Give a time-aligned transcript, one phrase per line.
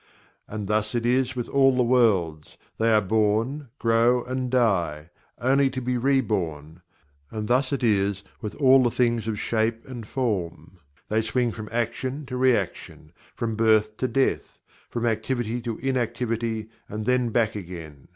[0.47, 5.69] And thus it is with all the worlds; they are born, grow and die; only
[5.69, 6.81] to be reborn.
[7.29, 10.79] And thus it is with all the things of shape and form;
[11.09, 14.59] they swing from action to reaction; from birth to death;
[14.89, 18.07] from activity to inactivity and then back again.